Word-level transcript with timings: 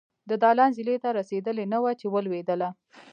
د 0.29 0.31
دالان 0.43 0.71
زينې 0.77 0.95
ته 1.03 1.09
رسېدلې 1.19 1.65
نه 1.73 1.77
وه 1.83 1.91
چې 1.99 2.05
ولوېدله. 2.13 2.69